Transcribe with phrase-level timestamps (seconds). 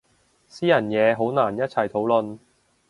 [0.47, 2.39] 私人嘢好難一齊討論